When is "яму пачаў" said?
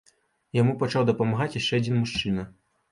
0.59-1.07